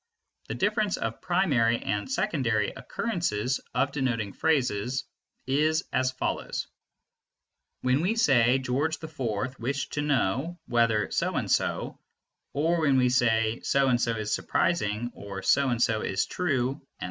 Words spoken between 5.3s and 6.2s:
is as